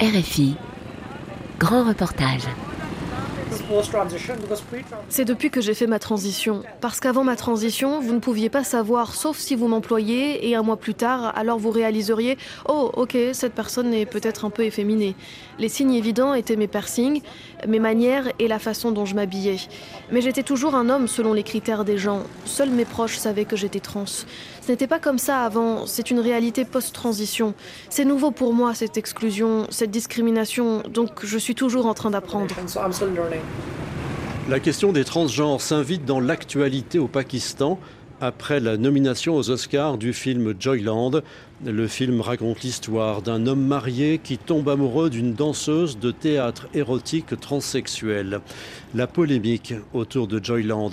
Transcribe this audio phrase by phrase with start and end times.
[0.00, 0.54] RFI,
[1.58, 2.44] grand reportage.
[5.08, 6.62] C'est depuis que j'ai fait ma transition.
[6.80, 10.62] Parce qu'avant ma transition, vous ne pouviez pas savoir, sauf si vous m'employiez, et un
[10.62, 12.38] mois plus tard, alors vous réaliseriez
[12.68, 15.16] Oh, ok, cette personne est peut-être un peu efféminée.
[15.58, 17.20] Les signes évidents étaient mes piercings,
[17.66, 19.56] mes manières et la façon dont je m'habillais.
[20.12, 22.22] Mais j'étais toujours un homme selon les critères des gens.
[22.44, 24.04] Seuls mes proches savaient que j'étais trans.
[24.68, 27.54] Ce n'était pas comme ça avant, c'est une réalité post-transition.
[27.88, 32.54] C'est nouveau pour moi, cette exclusion, cette discrimination, donc je suis toujours en train d'apprendre.
[34.46, 37.78] La question des transgenres s'invite dans l'actualité au Pakistan
[38.20, 41.22] après la nomination aux Oscars du film Joyland.
[41.64, 47.40] Le film raconte l'histoire d'un homme marié qui tombe amoureux d'une danseuse de théâtre érotique
[47.40, 48.40] transsexuelle.
[48.94, 50.90] La polémique autour de Joyland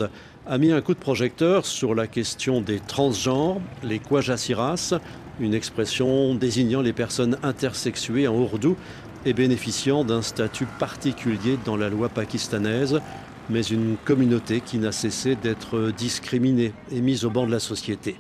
[0.48, 4.94] a mis un coup de projecteur sur la question des transgenres, les Kwajasiras,
[5.40, 8.78] une expression désignant les personnes intersexuées en ourdou
[9.26, 13.02] et bénéficiant d'un statut particulier dans la loi pakistanaise
[13.50, 18.16] mais une communauté qui n'a cessé d'être discriminée et mise au banc de la société.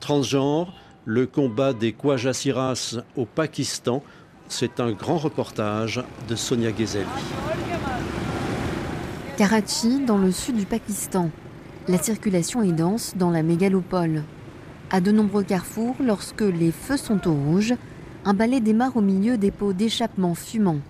[0.00, 0.72] Transgenre,
[1.04, 4.02] le combat des Kwajasiras au Pakistan,
[4.48, 7.06] c'est un grand reportage de Sonia Ghezali.
[9.36, 11.30] Karachi, dans le sud du Pakistan.
[11.88, 14.24] La circulation est dense dans la mégalopole.
[14.90, 17.74] À de nombreux carrefours, lorsque les feux sont au rouge,
[18.24, 20.80] un balai démarre au milieu des pots d'échappement fumants.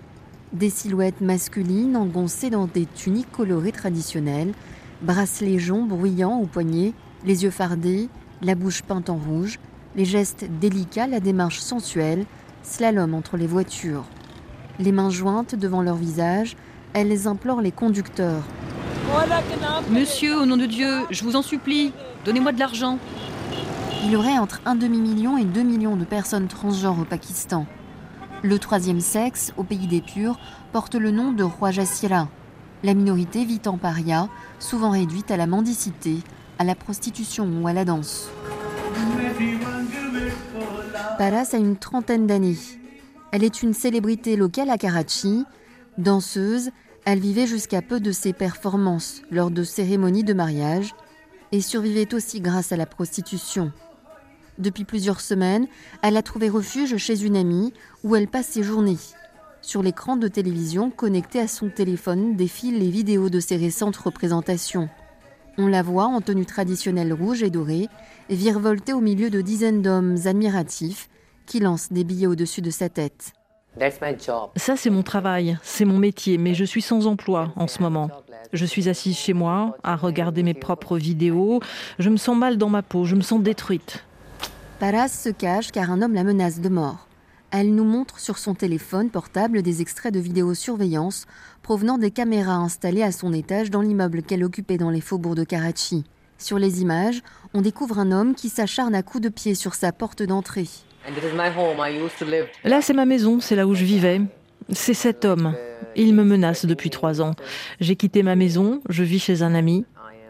[0.53, 4.53] Des silhouettes masculines engoncées dans des tuniques colorées traditionnelles,
[5.03, 6.93] bracelets joncs bruyants aux poignets,
[7.25, 8.09] les yeux fardés,
[8.41, 9.59] la bouche peinte en rouge,
[9.95, 12.25] les gestes délicats, la démarche sensuelle,
[12.63, 14.05] slalom entre les voitures.
[14.79, 16.57] Les mains jointes devant leur visage,
[16.93, 18.43] elles implorent les conducteurs.
[19.89, 21.93] Monsieur, au nom de Dieu, je vous en supplie,
[22.25, 22.99] donnez-moi de l'argent.
[24.03, 27.65] Il y aurait entre un demi-million et deux millions de personnes transgenres au Pakistan.
[28.43, 30.39] Le troisième sexe, au pays des purs,
[30.71, 31.71] porte le nom de roi.
[32.83, 36.17] La minorité vit en paria, souvent réduite à la mendicité,
[36.59, 38.29] à la prostitution ou à la danse.
[41.17, 42.57] Paras a une trentaine d'années.
[43.31, 45.45] Elle est une célébrité locale à Karachi.
[45.97, 46.69] Danseuse,
[47.07, 50.93] elle vivait jusqu'à peu de ses performances lors de cérémonies de mariage
[51.53, 53.71] et survivait aussi grâce à la prostitution.
[54.57, 55.67] Depuis plusieurs semaines,
[56.01, 57.71] elle a trouvé refuge chez une amie
[58.03, 58.97] où elle passe ses journées.
[59.61, 64.89] Sur l'écran de télévision connecté à son téléphone défilent les vidéos de ses récentes représentations.
[65.57, 67.87] On la voit en tenue traditionnelle rouge et dorée,
[68.29, 71.07] virevolter au milieu de dizaines d'hommes admiratifs
[71.45, 73.31] qui lancent des billets au-dessus de sa tête.
[74.55, 78.09] Ça, c'est mon travail, c'est mon métier, mais je suis sans emploi en ce moment.
[78.53, 81.59] Je suis assise chez moi à regarder mes propres vidéos.
[81.99, 84.03] Je me sens mal dans ma peau, je me sens détruite.
[84.79, 87.07] Paras se cache car un homme la menace de mort.
[87.49, 91.25] Elle nous montre sur son téléphone portable des extraits de vidéosurveillance
[91.63, 95.45] provenant des caméras installées à son étage dans l'immeuble qu'elle occupait dans les faubourgs de
[95.45, 96.03] Karachi.
[96.37, 97.23] Sur les images,
[97.53, 100.67] on découvre un homme qui s'acharne à coups de pied sur sa porte d'entrée.
[102.63, 104.21] Là, c'est ma maison, c'est là où je vivais.
[104.71, 105.55] C'est cet homme.
[105.95, 107.31] Il me menace depuis trois ans.
[107.79, 109.85] J'ai quitté ma maison, je vis chez un ami.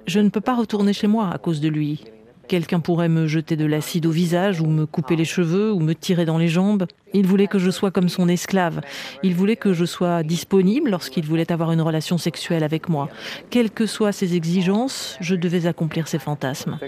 [0.06, 2.04] Je ne peux pas retourner chez moi à cause de lui.
[2.48, 5.94] Quelqu'un pourrait me jeter de l'acide au visage ou me couper les cheveux ou me
[5.94, 6.86] tirer dans les jambes.
[7.14, 8.82] Il voulait que je sois comme son esclave.
[9.22, 13.10] Il voulait que je sois disponible lorsqu'il voulait avoir une relation sexuelle avec moi.
[13.50, 16.80] Quelles que soient ses exigences, je devais accomplir ses fantasmes.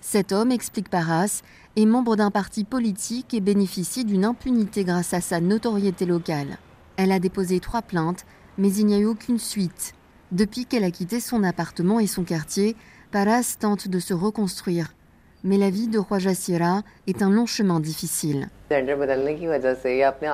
[0.00, 1.42] Cet homme, explique Paras,
[1.76, 6.58] est membre d'un parti politique et bénéficie d'une impunité grâce à sa notoriété locale.
[6.96, 8.24] Elle a déposé trois plaintes,
[8.56, 9.94] mais il n'y a eu aucune suite.
[10.32, 12.76] Depuis qu'elle a quitté son appartement et son quartier,
[13.12, 14.94] Paras tente de se reconstruire,
[15.42, 18.48] mais la vie de Roi Jassira est un long chemin difficile.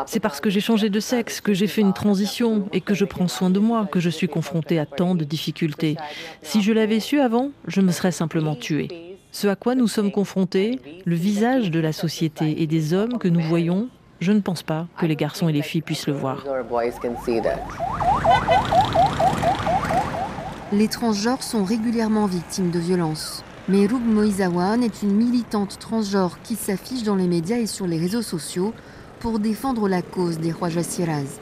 [0.06, 3.06] C'est parce que j'ai changé de sexe, que j'ai fait une transition et que je
[3.06, 5.96] prends soin de moi que je suis confrontée à tant de difficultés.
[6.42, 9.16] Si je l'avais su avant, je me serais simplement tuée.
[9.32, 13.28] Ce à quoi nous sommes confrontés, le visage de la société et des hommes que
[13.28, 13.88] nous voyons,
[14.20, 16.44] je ne pense pas que les garçons et les filles puissent le voir.
[20.72, 23.44] Les transgenres sont régulièrement victimes de violences.
[23.68, 28.22] Mais Moizawan est une militante transgenre qui s'affiche dans les médias et sur les réseaux
[28.22, 28.74] sociaux
[29.20, 31.38] pour défendre la cause des rois Jassiraz.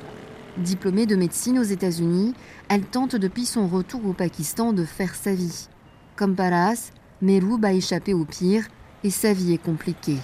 [0.59, 2.35] Diplômée de médecine aux États-Unis,
[2.69, 5.69] elle tente depuis son retour au Pakistan de faire sa vie.
[6.17, 6.91] Comme Paras,
[7.23, 8.67] Meroub a échappé au pire
[9.05, 10.19] et sa vie est compliquée.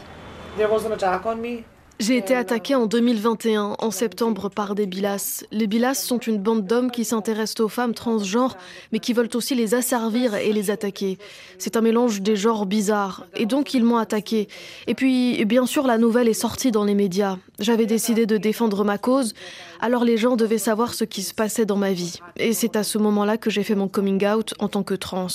[2.00, 5.44] J'ai été attaquée en 2021, en septembre, par des bilas.
[5.52, 8.56] Les bilas sont une bande d'hommes qui s'intéressent aux femmes transgenres,
[8.91, 11.19] mais qui veulent aussi les asservir et les attaquer.
[11.58, 13.26] C'est un mélange des genres bizarres.
[13.37, 14.49] Et donc, ils m'ont attaqué.
[14.87, 17.37] Et puis, bien sûr, la nouvelle est sortie dans les médias.
[17.58, 19.35] J'avais décidé de défendre ma cause,
[19.82, 22.19] alors les gens devaient savoir ce qui se passait dans ma vie.
[22.38, 25.26] Et c'est à ce moment-là que j'ai fait mon coming out en tant que trans.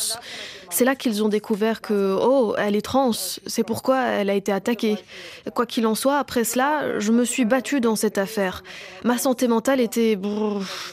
[0.70, 4.52] C'est là qu'ils ont découvert que, oh, elle est trans, c'est pourquoi elle a été
[4.52, 4.98] attaquée.
[5.54, 8.64] Quoi qu'il en soit, après cela, je me suis battue dans cette affaire.
[9.04, 10.18] Ma santé mentale était...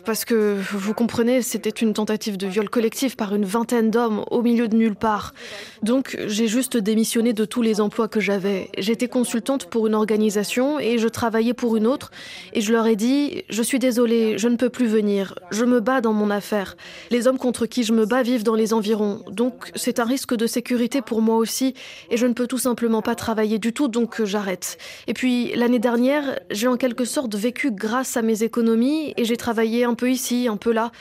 [0.04, 4.42] Parce que, vous comprenez, c'était une tentative de viol collectif par une vingtaine d'hommes au
[4.42, 5.34] milieu de nulle part.
[5.82, 8.70] Donc, j'ai juste démissionné de tous les emplois que j'avais.
[8.78, 12.10] J'étais consultante pour une organisation et je travaillais pour une autre.
[12.52, 15.34] Et je leur ai dit, je suis désolée, je ne peux plus venir.
[15.50, 16.76] Je me bats dans mon affaire.
[17.10, 19.22] Les hommes contre qui je me bats vivent dans les environs.
[19.30, 21.74] Donc, c'est un risque de sécurité pour moi aussi
[22.10, 24.78] et je ne peux tout simplement pas travailler du tout, donc euh, j'arrête.
[25.06, 29.36] Et puis l'année dernière, j'ai en quelque sorte vécu grâce à mes économies et j'ai
[29.36, 30.92] travaillé un peu ici, un peu là.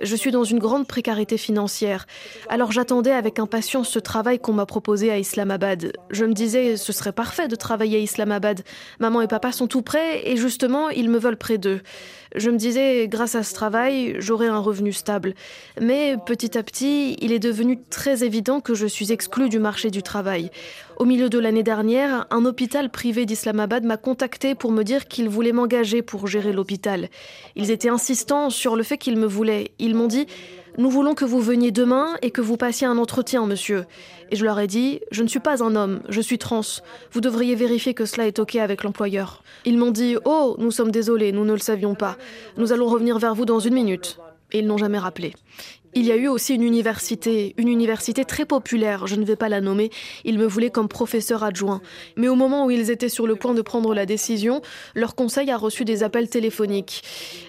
[0.00, 2.06] Je suis dans une grande précarité financière.
[2.48, 5.92] Alors j'attendais avec impatience ce travail qu'on m'a proposé à Islamabad.
[6.10, 8.62] Je me disais, ce serait parfait de travailler à Islamabad.
[9.00, 11.80] Maman et papa sont tout prêts et justement, ils me veulent près d'eux.
[12.34, 15.34] Je me disais, grâce à ce travail, j'aurai un revenu stable.
[15.80, 19.90] Mais petit à petit, il est devenu très évident que je suis exclue du marché
[19.90, 20.50] du travail.
[20.98, 25.28] Au milieu de l'année dernière, un hôpital privé d'Islamabad m'a contacté pour me dire qu'ils
[25.28, 27.08] voulaient m'engager pour gérer l'hôpital.
[27.56, 29.70] Ils étaient insistants sur le fait qu'ils me voulaient.
[29.78, 30.26] Ils m'ont dit
[30.78, 33.84] nous voulons que vous veniez demain et que vous passiez un entretien, monsieur.
[34.30, 36.60] Et je leur ai dit, je ne suis pas un homme, je suis trans.
[37.10, 39.42] Vous devriez vérifier que cela est OK avec l'employeur.
[39.64, 42.16] Ils m'ont dit, oh, nous sommes désolés, nous ne le savions pas.
[42.56, 44.18] Nous allons revenir vers vous dans une minute.
[44.52, 45.34] Et ils n'ont jamais rappelé.
[45.94, 49.48] Il y a eu aussi une université, une université très populaire, je ne vais pas
[49.48, 49.90] la nommer,
[50.24, 51.80] ils me voulaient comme professeur adjoint.
[52.16, 54.60] Mais au moment où ils étaient sur le point de prendre la décision,
[54.94, 57.02] leur conseil a reçu des appels téléphoniques.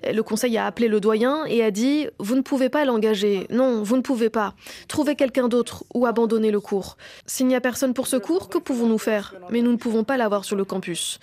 [0.04, 3.84] Le conseil a appelé le doyen et a dit⁇ Vous ne pouvez pas l'engager, non,
[3.84, 4.54] vous ne pouvez pas.
[4.88, 6.98] Trouvez quelqu'un d'autre ou abandonnez le cours.
[7.26, 9.36] S'il n'y a personne pour ce cours, que pouvons-nous faire?
[9.50, 11.20] Mais nous ne pouvons pas l'avoir sur le campus.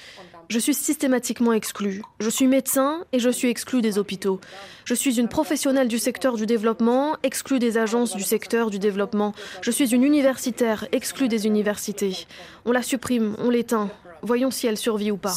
[0.48, 2.02] Je suis systématiquement exclue.
[2.20, 4.40] Je suis médecin et je suis exclue des hôpitaux.
[4.84, 9.34] Je suis une professionnelle du secteur du développement, exclue des agences du secteur du développement.
[9.60, 12.26] Je suis une universitaire, exclue des universités.
[12.64, 13.90] On la supprime, on l'éteint.
[14.22, 15.34] Voyons si elle survit ou pas.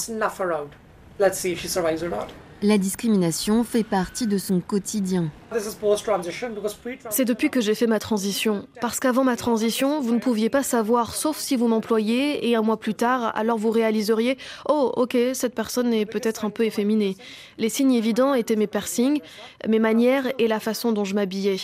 [2.62, 5.32] La discrimination fait partie de son quotidien.
[7.10, 8.68] C'est depuis que j'ai fait ma transition.
[8.82, 12.62] Parce qu'avant ma transition, vous ne pouviez pas savoir, sauf si vous m'employiez, et un
[12.62, 14.38] mois plus tard, alors vous réaliseriez
[14.68, 17.18] Oh, ok, cette personne est peut-être un peu efféminée.
[17.58, 19.22] Les signes évidents étaient mes piercings,
[19.68, 21.58] mes manières et la façon dont je m'habillais.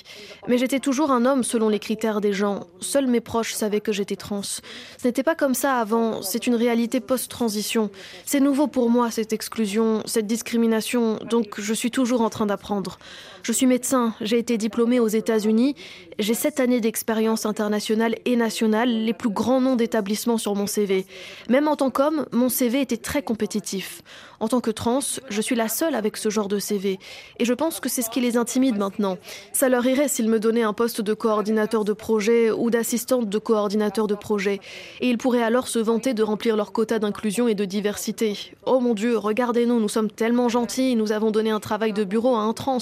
[0.47, 2.67] Mais j'étais toujours un homme selon les critères des gens.
[2.79, 4.41] Seuls mes proches savaient que j'étais trans.
[4.43, 4.61] Ce
[5.03, 7.89] n'était pas comme ça avant, c'est une réalité post-transition.
[8.25, 12.97] C'est nouveau pour moi, cette exclusion, cette discrimination, donc je suis toujours en train d'apprendre.
[13.43, 15.75] Je suis médecin, j'ai été diplômée aux États-Unis,
[16.17, 21.05] j'ai sept années d'expérience internationale et nationale, les plus grands noms d'établissements sur mon CV.
[21.49, 24.01] Même en tant qu'homme, mon CV était très compétitif.
[24.39, 26.99] En tant que trans, je suis la seule avec ce genre de CV.
[27.39, 29.17] Et je pense que c'est ce qui les intimide maintenant.
[29.51, 33.37] Ça leur irait s'ils me donnaient un poste de coordinateur de projet ou d'assistante de
[33.39, 34.61] coordinateur de projet.
[35.01, 38.37] Et ils pourraient alors se vanter de remplir leur quota d'inclusion et de diversité.
[38.65, 42.37] Oh mon Dieu, regardez-nous, nous sommes tellement gentils, nous avons donné un travail de bureau
[42.37, 42.79] à un trans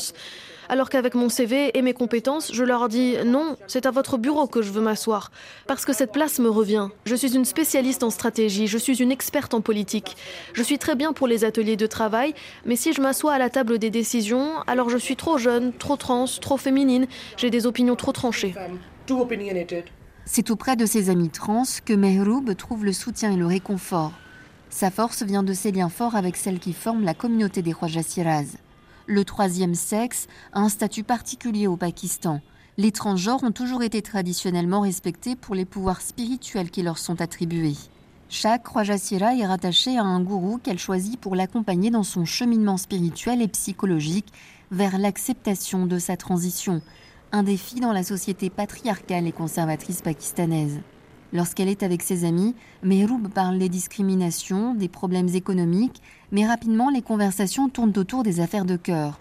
[0.74, 4.48] alors qu'avec mon CV et mes compétences, je leur dis non, c'est à votre bureau
[4.48, 5.30] que je veux m'asseoir,
[5.68, 6.88] parce que cette place me revient.
[7.06, 10.18] Je suis une spécialiste en stratégie, je suis une experte en politique.
[10.54, 12.34] Je suis très bien pour les ateliers de travail,
[12.66, 15.96] mais si je m'assois à la table des décisions, alors je suis trop jeune, trop
[15.96, 17.06] trans, trop féminine,
[17.38, 18.56] j'ai des opinions trop tranchées.
[20.26, 24.14] C'est auprès de ses amis trans que Mehroub trouve le soutien et le réconfort.
[24.72, 28.58] Sa force vient de ses liens forts avec celles qui forment la communauté des Siraz.
[29.06, 32.40] Le troisième sexe a un statut particulier au Pakistan.
[32.78, 37.76] Les transgenres ont toujours été traditionnellement respectés pour les pouvoirs spirituels qui leur sont attribués.
[38.30, 43.42] Chaque Rajasira est rattachée à un gourou qu'elle choisit pour l'accompagner dans son cheminement spirituel
[43.42, 44.32] et psychologique
[44.72, 46.82] vers l'acceptation de sa transition,
[47.34, 50.80] un défi dans la société patriarcale et conservatrice pakistanaise.
[51.34, 56.00] Lorsqu'elle est avec ses amis, Mehroub parle des discriminations, des problèmes économiques,
[56.32, 59.20] mais rapidement les conversations tournent autour des affaires de cœur.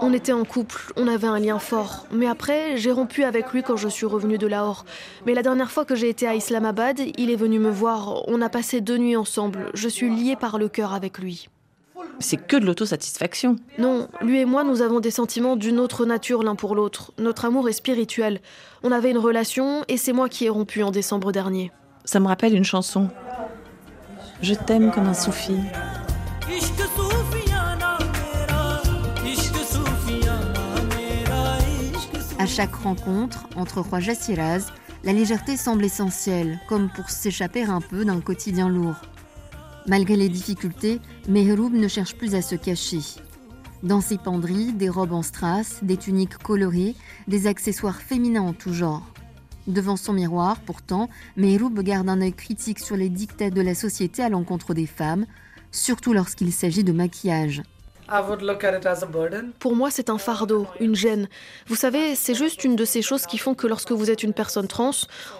[0.00, 2.06] On était en couple, on avait un lien fort.
[2.12, 4.84] Mais après, j'ai rompu avec lui quand je suis revenue de Lahore.
[5.26, 8.28] Mais la dernière fois que j'ai été à Islamabad, il est venu me voir.
[8.28, 9.70] On a passé deux nuits ensemble.
[9.74, 11.48] Je suis liée par le cœur avec lui.
[12.18, 13.56] C'est que de l'autosatisfaction.
[13.78, 17.12] Non, lui et moi, nous avons des sentiments d'une autre nature l'un pour l'autre.
[17.18, 18.40] Notre amour est spirituel.
[18.82, 21.70] On avait une relation et c'est moi qui ai rompu en décembre dernier.
[22.04, 23.08] Ça me rappelle une chanson.
[24.42, 25.56] Je t'aime comme un soufi.
[32.38, 34.66] À chaque rencontre entre Khwaja Siraz,
[35.02, 38.96] la légèreté semble essentielle, comme pour s'échapper un peu d'un quotidien lourd.
[39.86, 40.98] Malgré les difficultés,
[41.28, 43.00] Mehroub ne cherche plus à se cacher.
[43.82, 46.94] Dans ses penderies, des robes en strass, des tuniques colorées,
[47.28, 49.06] des accessoires féminins en tout genre.
[49.66, 54.22] Devant son miroir, pourtant, Mehroub garde un œil critique sur les dictats de la société
[54.22, 55.26] à l'encontre des femmes,
[55.70, 57.62] surtout lorsqu'il s'agit de maquillage.
[59.58, 61.28] Pour moi, c'est un fardeau, une gêne.
[61.66, 64.34] Vous savez, c'est juste une de ces choses qui font que lorsque vous êtes une
[64.34, 64.90] personne trans,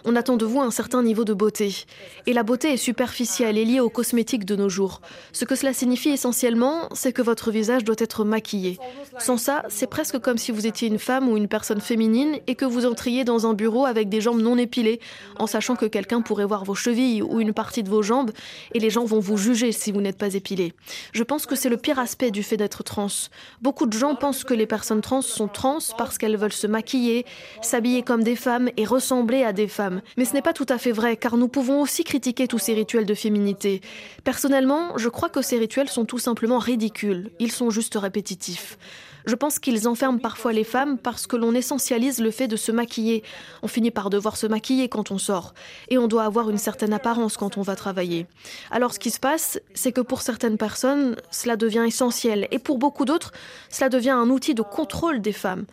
[0.04, 1.84] on attend de vous un certain niveau de beauté.
[2.26, 5.02] Et la beauté est superficielle et liée aux cosmétiques de nos jours.
[5.32, 8.78] Ce que cela signifie essentiellement, c'est que votre visage doit être maquillé.
[9.18, 12.54] Sans ça, c'est presque comme si vous étiez une femme ou une personne féminine et
[12.54, 15.00] que vous entriez dans un bureau avec des jambes non épilées,
[15.38, 18.30] en sachant que quelqu'un pourrait voir vos chevilles ou une partie de vos jambes,
[18.72, 20.72] et les gens vont vous juger si vous n'êtes pas épilé.
[21.12, 23.06] Je pense que c'est le pire aspect du fait d'être trans.
[23.62, 27.26] Beaucoup de gens pensent que les personnes trans sont trans parce qu'elles veulent se maquiller,
[27.62, 30.02] s'habiller comme des femmes et ressembler à des femmes.
[30.16, 32.74] Mais ce n'est pas tout à fait vrai, car nous pouvons aussi critiquer tous ces
[32.74, 33.80] rituels de féminité.
[34.24, 37.30] Personnellement, je crois que ces rituels sont tout simplement ridicules.
[37.38, 38.78] Ils sont juste répétitifs.
[39.26, 42.72] Je pense qu'ils enferment parfois les femmes parce que l'on essentialise le fait de se
[42.72, 43.22] maquiller.
[43.62, 45.54] On finit par devoir se maquiller quand on sort.
[45.88, 48.26] Et on doit avoir une certaine apparence quand on va travailler.
[48.70, 52.48] Alors ce qui se passe, c'est que pour certaines personnes, cela devient essentiel.
[52.50, 53.32] Et pour beaucoup d'autres,
[53.70, 55.64] cela devient un outil de contrôle des femmes.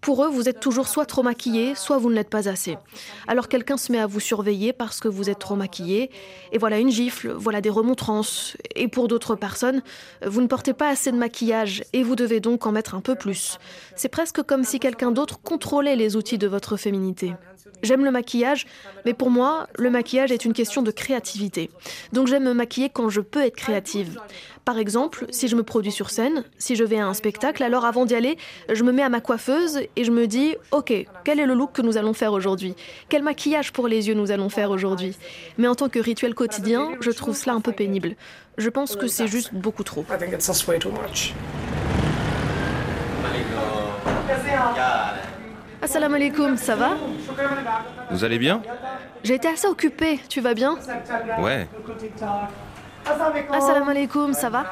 [0.00, 2.78] Pour eux, vous êtes toujours soit trop maquillé, soit vous ne l'êtes pas assez.
[3.26, 6.10] Alors quelqu'un se met à vous surveiller parce que vous êtes trop maquillé,
[6.52, 8.56] et voilà une gifle, voilà des remontrances.
[8.74, 9.82] Et pour d'autres personnes,
[10.24, 13.14] vous ne portez pas assez de maquillage et vous devez donc en mettre un peu
[13.14, 13.58] plus.
[13.96, 17.34] C'est presque comme si quelqu'un d'autre contrôlait les outils de votre féminité.
[17.82, 18.66] J'aime le maquillage,
[19.04, 21.70] mais pour moi, le maquillage est une question de créativité.
[22.12, 24.18] Donc j'aime me maquiller quand je peux être créative.
[24.68, 27.86] Par exemple, si je me produis sur scène, si je vais à un spectacle, alors
[27.86, 28.36] avant d'y aller,
[28.70, 30.92] je me mets à ma coiffeuse et je me dis, ok,
[31.24, 32.76] quel est le look que nous allons faire aujourd'hui?
[33.08, 35.16] Quel maquillage pour les yeux nous allons faire aujourd'hui?
[35.56, 38.14] Mais en tant que rituel quotidien, je trouve cela un peu pénible.
[38.58, 40.04] Je pense que c'est juste beaucoup trop.
[45.80, 46.90] Assalamu alaikum, ça va?
[48.10, 48.60] Vous allez bien?
[49.24, 50.76] J'ai été assez occupée, tu vas bien?
[51.40, 51.66] Ouais.
[53.52, 54.64] Assalamu alaikum, ça va?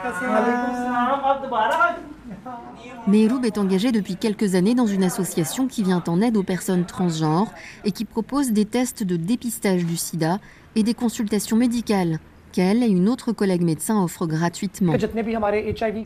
[3.07, 6.85] Mehroub est engagé depuis quelques années dans une association qui vient en aide aux personnes
[6.85, 7.52] transgenres
[7.85, 10.38] et qui propose des tests de dépistage du sida
[10.75, 12.19] et des consultations médicales
[12.52, 14.95] qu'elle et une autre collègue médecin offrent gratuitement.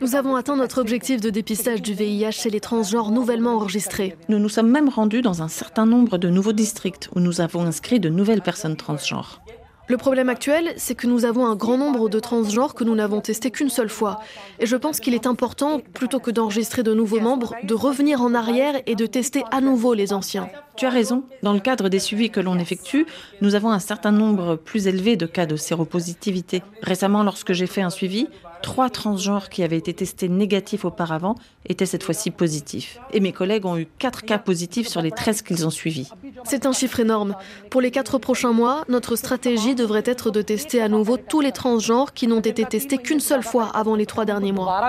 [0.00, 4.16] Nous avons atteint notre objectif de dépistage du VIH chez les transgenres nouvellement enregistrés.
[4.28, 7.62] Nous nous sommes même rendus dans un certain nombre de nouveaux districts où nous avons
[7.62, 9.40] inscrit de nouvelles personnes transgenres.
[9.90, 13.20] Le problème actuel, c'est que nous avons un grand nombre de transgenres que nous n'avons
[13.20, 14.20] testés qu'une seule fois.
[14.60, 18.32] Et je pense qu'il est important, plutôt que d'enregistrer de nouveaux membres, de revenir en
[18.32, 20.48] arrière et de tester à nouveau les anciens.
[20.80, 21.24] Tu as raison.
[21.42, 23.04] Dans le cadre des suivis que l'on effectue,
[23.42, 26.62] nous avons un certain nombre plus élevé de cas de séropositivité.
[26.80, 28.28] Récemment, lorsque j'ai fait un suivi,
[28.62, 31.34] trois transgenres qui avaient été testés négatifs auparavant
[31.68, 32.98] étaient cette fois-ci positifs.
[33.12, 36.08] Et mes collègues ont eu quatre cas positifs sur les 13 qu'ils ont suivis.
[36.44, 37.36] C'est un chiffre énorme.
[37.68, 41.52] Pour les quatre prochains mois, notre stratégie devrait être de tester à nouveau tous les
[41.52, 44.80] transgenres qui n'ont été testés qu'une seule fois avant les trois derniers mois.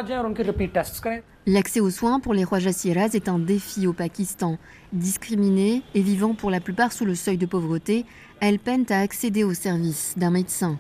[1.48, 4.60] L'accès aux soins pour les Rwajassiras est un défi au Pakistan.
[4.94, 8.06] Discriminées et vivant pour la plupart sous le seuil de pauvreté,
[8.42, 10.78] elles peinent à accéder aux services d'un médecin.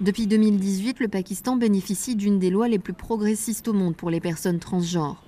[0.00, 4.20] Depuis 2018, le Pakistan bénéficie d'une des lois les plus progressistes au monde pour les
[4.20, 5.22] personnes transgenres.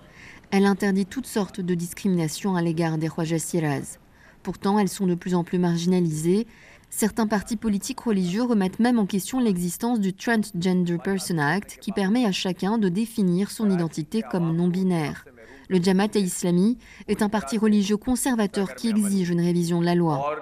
[0.50, 3.98] Elle interdit toutes sortes de discriminations à l'égard des Rwajassiras.
[4.42, 6.46] Pourtant, elles sont de plus en plus marginalisées.
[6.90, 12.26] Certains partis politiques religieux remettent même en question l'existence du Transgender Person Act qui permet
[12.26, 15.24] à chacun de définir son identité comme non-binaire.
[15.68, 19.94] Le Jamaat e Islami est un parti religieux conservateur qui exige une révision de la
[19.94, 20.36] loi.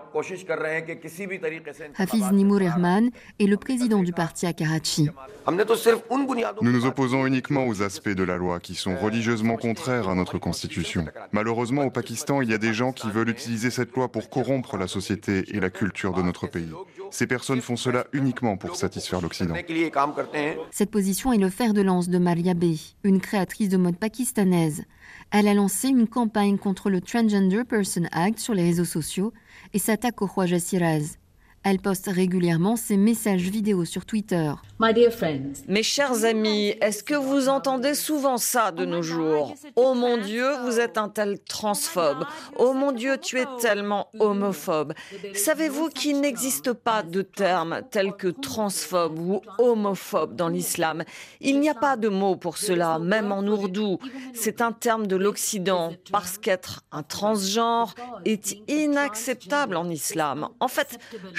[1.99, 5.11] Hafiz Nimur Herman est le président du parti à Karachi.
[6.63, 10.39] Nous nous opposons uniquement aux aspects de la loi qui sont religieusement contraires à notre
[10.39, 11.07] constitution.
[11.33, 14.79] Malheureusement, au Pakistan, il y a des gens qui veulent utiliser cette loi pour corrompre
[14.79, 16.73] la société et la culture de notre pays.
[17.11, 19.55] Ces personnes font cela uniquement pour satisfaire l'Occident.
[20.71, 24.85] Cette position est le fer de lance de Maria B, une créatrice de mode pakistanaise.
[25.31, 29.35] Elle a lancé une campagne contre le Transgender Person Act sur les réseaux sociaux
[29.75, 31.19] et s'attaque au roi Jassiraz.
[31.65, 34.53] Elle poste régulièrement ses messages vidéo sur Twitter.
[35.67, 39.55] Mes chers amis, est-ce que vous entendez souvent ça de nos jours?
[39.75, 42.25] Oh mon Dieu, vous êtes un tel transphobe.
[42.57, 44.95] Oh mon Dieu, tu es tellement homophobe.
[45.35, 51.03] Savez-vous qu'il n'existe pas de terme tel que transphobe ou homophobe dans l'islam?
[51.41, 53.99] Il n'y a pas de mot pour cela, même en ourdou.
[54.33, 60.49] C'est un terme de l'Occident, parce qu'être un transgenre est inacceptable en islam.
[60.61, 60.99] En fait,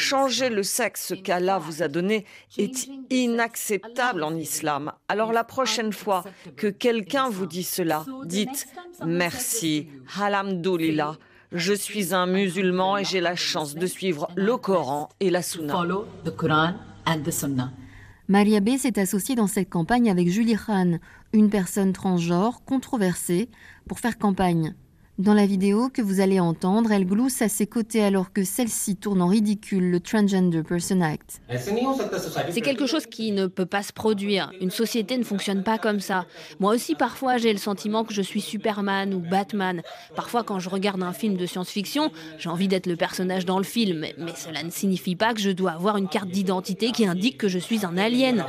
[0.09, 2.25] changer le sexe qu'Allah vous a donné
[2.57, 4.91] est inacceptable en islam.
[5.07, 6.23] Alors la prochaine fois
[6.55, 8.67] que quelqu'un vous dit cela, dites
[9.05, 9.87] merci,
[10.19, 11.17] alhamdoulilah.
[11.51, 15.85] Je suis un musulman et j'ai la chance de suivre le Coran et la Sunna.
[18.27, 20.97] Maria B s'est associée dans cette campagne avec Julie Khan,
[21.33, 23.49] une personne transgenre controversée,
[23.87, 24.75] pour faire campagne.
[25.19, 28.95] Dans la vidéo que vous allez entendre, elle glousse à ses côtés alors que celle-ci
[28.95, 31.41] tourne en ridicule le Transgender Person Act.
[32.51, 34.49] C'est quelque chose qui ne peut pas se produire.
[34.61, 36.25] Une société ne fonctionne pas comme ça.
[36.61, 39.81] Moi aussi, parfois, j'ai le sentiment que je suis Superman ou Batman.
[40.15, 43.65] Parfois, quand je regarde un film de science-fiction, j'ai envie d'être le personnage dans le
[43.65, 44.05] film.
[44.17, 47.49] Mais cela ne signifie pas que je dois avoir une carte d'identité qui indique que
[47.49, 48.45] je suis un alien.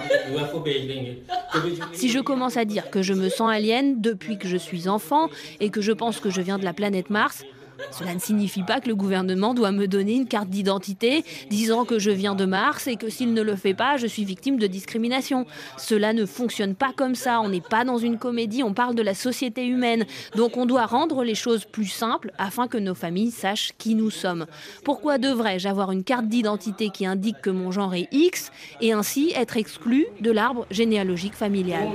[1.94, 5.30] Si je commence à dire que je me sens alien depuis que je suis enfant
[5.58, 7.44] et que je pense que je viens de la planète Mars,
[7.90, 11.98] cela ne signifie pas que le gouvernement doit me donner une carte d'identité disant que
[11.98, 14.66] je viens de Mars et que s'il ne le fait pas, je suis victime de
[14.66, 15.46] discrimination.
[15.76, 17.40] Cela ne fonctionne pas comme ça.
[17.40, 20.04] On n'est pas dans une comédie, on parle de la société humaine.
[20.36, 24.10] Donc on doit rendre les choses plus simples afin que nos familles sachent qui nous
[24.10, 24.46] sommes.
[24.84, 28.50] Pourquoi devrais-je avoir une carte d'identité qui indique que mon genre est X
[28.80, 31.88] et ainsi être exclu de l'arbre généalogique familial?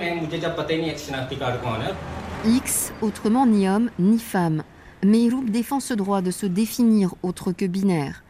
[2.47, 4.61] X, autrement ni homme ni femme.
[5.03, 8.23] Meiroub défend ce droit de se définir autre que binaire.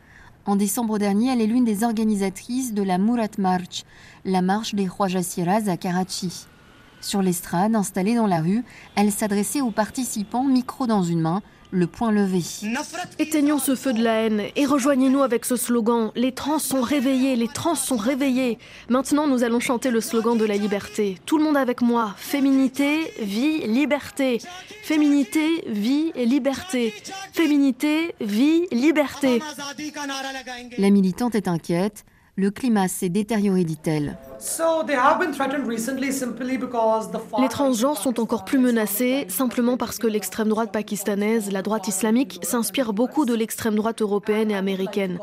[0.46, 3.84] En décembre dernier, elle est l'une des organisatrices de la Murat March,
[4.24, 5.20] la marche des Khwaja
[5.68, 6.46] à Karachi.
[7.02, 8.64] Sur l'estrade, installée dans la rue,
[8.96, 11.42] elle s'adressait aux participants, micro dans une main,
[11.72, 12.42] le point levé.
[13.20, 16.12] Éteignons ce feu de la haine et rejoignez-nous avec ce slogan.
[16.16, 18.58] Les trans sont réveillés, les trans sont réveillés.
[18.90, 21.18] Maintenant, nous allons chanter le slogan de la liberté.
[21.26, 22.14] Tout le monde avec moi.
[22.18, 24.40] Féminité, vie, liberté.
[24.84, 26.94] Féminité, vie et liberté.
[27.34, 29.42] Féminité, vie, liberté.
[30.78, 32.06] La militante est inquiète.
[32.38, 34.18] Le climat s'est détérioré, dit-elle.
[37.40, 42.40] Les transgenres sont encore plus menacés simplement parce que l'extrême droite pakistanaise, la droite islamique,
[42.44, 45.18] s'inspire beaucoup de l'extrême droite européenne et américaine.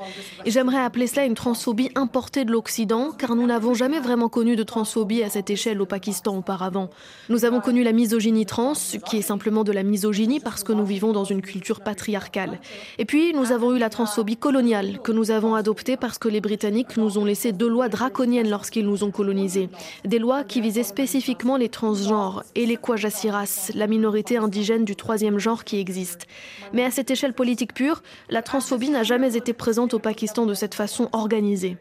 [0.47, 4.57] Et j'aimerais appeler cela une transphobie importée de l'Occident, car nous n'avons jamais vraiment connu
[4.57, 6.89] de transphobie à cette échelle au Pakistan auparavant.
[7.29, 8.73] Nous avons connu la misogynie trans,
[9.05, 12.59] qui est simplement de la misogynie parce que nous vivons dans une culture patriarcale.
[12.97, 16.41] Et puis, nous avons eu la transphobie coloniale, que nous avons adoptée parce que les
[16.41, 19.69] Britanniques nous ont laissé deux lois draconiennes lorsqu'ils nous ont colonisés.
[20.05, 25.39] Des lois qui visaient spécifiquement les transgenres et les Kwajasiras, la minorité indigène du troisième
[25.39, 26.27] genre qui existe.
[26.73, 30.55] Mais à cette échelle politique pure, la transphobie n'a jamais été présente au Pakistan de
[30.55, 31.77] cette façon organisée.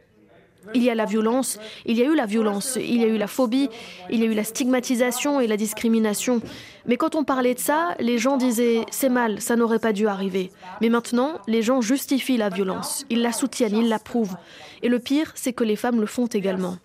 [0.73, 3.17] Il y a la violence, il y a eu la violence, il y a eu
[3.17, 3.69] la phobie,
[4.09, 6.41] il y a eu la stigmatisation et la discrimination.
[6.85, 10.07] Mais quand on parlait de ça, les gens disaient c'est mal, ça n'aurait pas dû
[10.07, 10.51] arriver.
[10.81, 14.35] Mais maintenant, les gens justifient la violence, ils la soutiennent, ils l'approuvent.
[14.83, 16.77] Et le pire, c'est que les femmes le font également.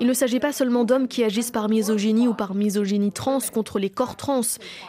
[0.00, 3.78] Il ne s'agit pas seulement d'hommes qui agissent par misogynie ou par misogynie trans contre
[3.78, 4.40] les corps trans.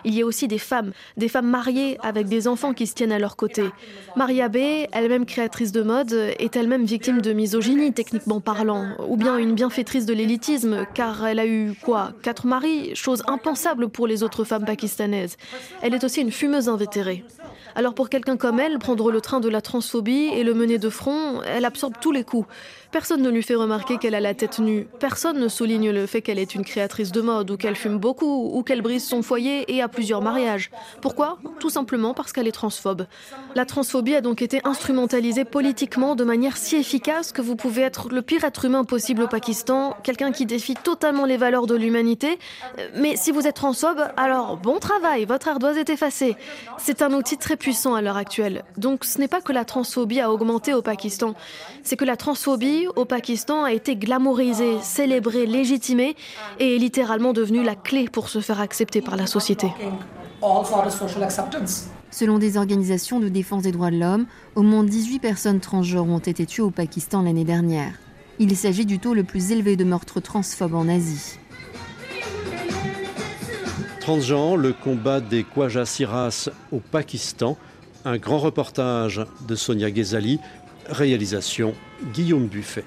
[0.06, 3.12] Il y a aussi des femmes, des femmes mariées avec des enfants qui se tiennent
[3.12, 3.64] à leur côté.
[4.16, 4.58] Maria B,
[4.94, 10.06] elle-même créatrice de mode, est elle-même victime de misogynie, techniquement parlant, ou bien une bienfaitrice
[10.06, 14.66] de l'élitisme, car elle a eu quoi Quatre maris, chose impensable pour les autres femmes
[14.66, 15.38] pakistanaises.
[15.82, 17.24] Elle est aussi une fumeuse invétérée.
[17.76, 20.90] Alors pour quelqu'un comme elle, prendre le train de la transphobie et le mener de
[20.90, 22.48] front, elle absorbe tous les coups.
[22.92, 24.88] Personne ne lui fait remarquer qu'elle a la tête nue.
[25.00, 28.52] Personne ne souligne le fait qu'elle est une créatrice de mode ou qu'elle fume beaucoup
[28.54, 30.72] ou qu'elle brise son foyer et a plusieurs mariages.
[31.02, 31.38] Pourquoi?
[31.60, 33.06] Tout simplement parce qu'elle est transphobe.
[33.54, 38.08] La transphobie a donc été instrumentalisée politiquement de manière si efficace que vous pouvez être
[38.10, 42.40] le pire être humain possible au Pakistan, quelqu'un qui défie totalement les valeurs de l'humanité.
[42.96, 46.38] Mais si vous êtes transphobe, alors bon travail, votre ardoise est effacée.
[47.46, 48.64] Très puissant à l'heure actuelle.
[48.76, 51.36] Donc ce n'est pas que la transphobie a augmenté au Pakistan,
[51.84, 56.16] c'est que la transphobie au Pakistan a été glamourisée, célébrée, légitimée
[56.60, 59.68] et est littéralement devenue la clé pour se faire accepter par la société.
[62.10, 66.18] Selon des organisations de défense des droits de l'homme, au moins 18 personnes transgenres ont
[66.18, 67.94] été tuées au Pakistan l'année dernière.
[68.40, 71.38] Il s'agit du taux le plus élevé de meurtres transphobes en Asie.
[74.06, 77.58] Transgenre, le combat des Kwajasiras au Pakistan.
[78.06, 80.40] Un grand reportage de Sonia Ghezali
[80.88, 81.74] Réalisation
[82.14, 82.84] Guillaume Buffet.